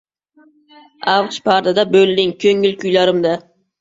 Avj 1.11 1.37
pardada 1.49 1.85
bo‘lding 1.97 2.33
ko‘ngil 2.45 2.75
kuylarimda. 2.85 3.37